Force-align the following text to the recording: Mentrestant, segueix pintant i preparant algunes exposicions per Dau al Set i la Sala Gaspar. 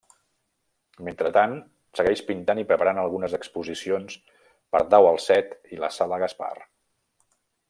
Mentrestant, 1.07 1.53
segueix 1.99 2.23
pintant 2.31 2.61
i 2.63 2.65
preparant 2.73 3.01
algunes 3.03 3.37
exposicions 3.41 4.19
per 4.77 4.85
Dau 4.95 5.11
al 5.13 5.23
Set 5.31 5.57
i 5.77 5.83
la 5.85 5.95
Sala 6.01 6.23
Gaspar. 6.25 6.53